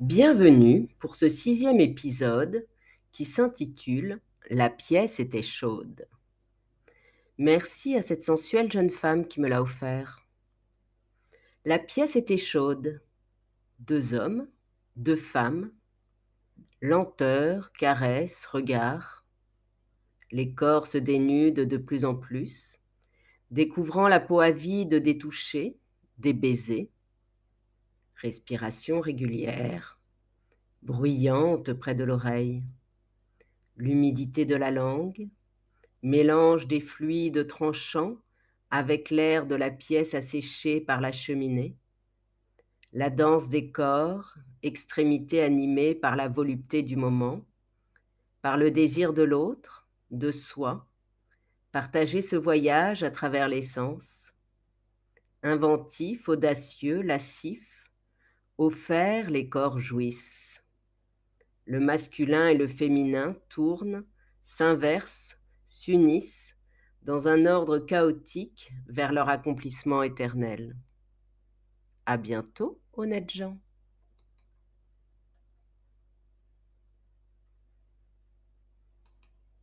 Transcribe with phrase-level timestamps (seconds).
[0.00, 2.66] Bienvenue pour ce sixième épisode
[3.12, 6.08] qui s'intitule La pièce était chaude.
[7.36, 10.26] Merci à cette sensuelle jeune femme qui me l'a offert.
[11.66, 13.02] La pièce était chaude.
[13.80, 14.48] Deux hommes,
[14.96, 15.70] deux femmes,
[16.80, 19.26] lenteur, caresse, regard.
[20.30, 22.80] Les corps se dénudent de plus en plus,
[23.50, 25.76] découvrant la peau avide des touchés,
[26.16, 26.90] des baisers
[28.20, 29.98] respiration régulière,
[30.82, 32.62] bruyante près de l'oreille,
[33.76, 35.28] l'humidité de la langue,
[36.02, 38.16] mélange des fluides tranchants
[38.70, 41.76] avec l'air de la pièce asséchée par la cheminée,
[42.92, 47.44] la danse des corps, extrémité animée par la volupté du moment,
[48.42, 50.88] par le désir de l'autre, de soi,
[51.72, 54.34] partager ce voyage à travers les sens,
[55.42, 57.79] inventif, audacieux, lascif,
[58.60, 60.62] Offert, les corps jouissent.
[61.64, 64.04] Le masculin et le féminin tournent,
[64.44, 66.58] s'inversent, s'unissent
[67.00, 70.76] dans un ordre chaotique vers leur accomplissement éternel.
[72.04, 73.58] À bientôt, honnêtes gens.